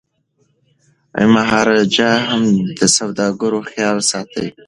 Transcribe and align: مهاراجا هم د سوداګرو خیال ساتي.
مهاراجا 1.33 2.11
هم 2.27 2.43
د 2.77 2.79
سوداګرو 2.97 3.59
خیال 3.69 3.97
ساتي. 4.11 4.47